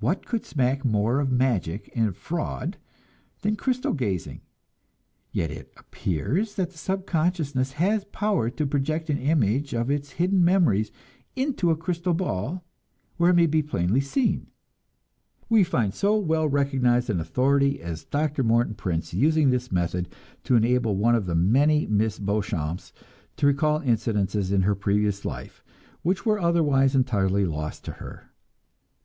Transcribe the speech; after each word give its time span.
What 0.00 0.26
could 0.26 0.44
smack 0.44 0.84
more 0.84 1.20
of 1.20 1.30
magic 1.30 1.88
and 1.94 2.16
fraud 2.16 2.78
than 3.42 3.54
crystal 3.54 3.92
gazing? 3.92 4.40
Yet 5.30 5.52
it 5.52 5.72
appears 5.76 6.56
that 6.56 6.70
the 6.72 6.78
subconsciousness 6.78 7.74
has 7.74 8.04
power 8.06 8.50
to 8.50 8.66
project 8.66 9.08
an 9.08 9.18
image 9.18 9.72
of 9.72 9.88
its 9.88 10.14
hidden 10.18 10.44
memories 10.44 10.90
into 11.36 11.70
a 11.70 11.76
crystal 11.76 12.12
ball, 12.12 12.64
where 13.18 13.30
it 13.30 13.34
may 13.36 13.46
be 13.46 13.62
plainly 13.62 14.00
seen. 14.00 14.48
We 15.48 15.62
find 15.62 15.94
so 15.94 16.16
well 16.18 16.48
recognized 16.48 17.08
an 17.08 17.20
authority 17.20 17.80
as 17.80 18.02
Dr. 18.02 18.42
Morton 18.42 18.74
Prince 18.74 19.14
using 19.14 19.50
this 19.50 19.70
method 19.70 20.08
to 20.42 20.56
enable 20.56 20.96
one 20.96 21.14
of 21.14 21.26
the 21.26 21.36
many 21.36 21.86
Miss 21.86 22.18
Beauchamps 22.18 22.92
to 23.36 23.46
recall 23.46 23.78
incidents 23.80 24.34
in 24.34 24.62
her 24.62 24.74
previous 24.74 25.24
life 25.24 25.62
which 26.02 26.26
were 26.26 26.40
otherwise 26.40 26.96
entirely 26.96 27.44
lost 27.44 27.84
to 27.84 27.92
her. 27.92 28.32